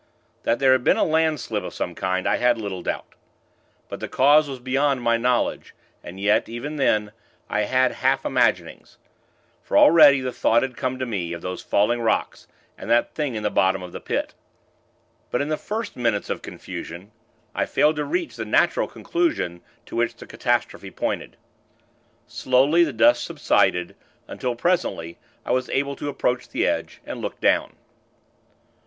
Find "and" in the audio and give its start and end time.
6.03-6.19, 12.79-12.89, 27.05-27.21